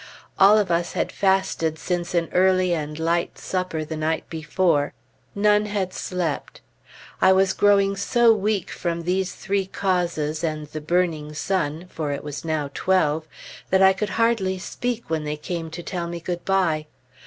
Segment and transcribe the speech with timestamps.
[0.39, 4.93] All of us had fasted since an early and light supper the night before;
[5.35, 6.59] none had slept.
[7.21, 12.23] I was growing so weak from these three causes, and the burning sun (for it
[12.23, 13.27] was now twelve),
[13.69, 16.87] that I could hardly speak when they came to tell me good bye.